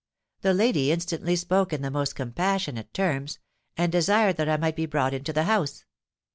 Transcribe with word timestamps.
'—The 0.41 0.55
lady 0.55 0.91
instantly 0.91 1.35
spoke 1.35 1.71
in 1.71 1.83
the 1.83 1.91
most 1.91 2.15
compassionate 2.15 2.91
terms, 2.91 3.37
and 3.77 3.91
desired 3.91 4.35
that 4.37 4.49
I 4.49 4.57
might 4.57 4.75
be 4.75 4.87
brought 4.87 5.13
into 5.13 5.31
the 5.31 5.43
house. 5.43 5.85